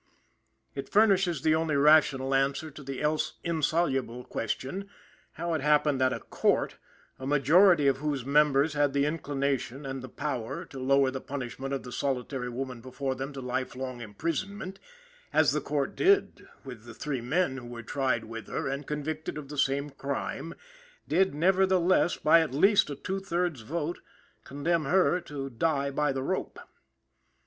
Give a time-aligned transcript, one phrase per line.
[0.73, 4.89] It furnishes the only rational answer to the else insoluble question,
[5.33, 6.77] how it happened that a court,
[7.19, 11.71] a majority of whose members had the inclination and the power to lower the punishment
[11.71, 14.79] of the solitary woman before them to life long imprisonment,
[15.31, 19.37] as the court did with the three men who were tried with her and convicted
[19.37, 20.55] of the same crime,
[21.07, 23.99] did nevertheless, by at least a two thirds vote,
[24.45, 26.57] condemn her to die by the rope.